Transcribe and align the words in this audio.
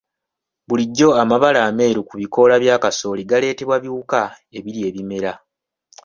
Bulijjo 0.67 1.09
amabala 1.21 1.59
ameeru 1.69 2.01
ku 2.09 2.13
bikoola 2.21 2.55
bya 2.63 2.75
kasooli 2.83 3.23
galeetebwa 3.29 3.75
biwuka 3.83 4.19
ebirya 4.57 4.85
ebimera. 4.89 5.33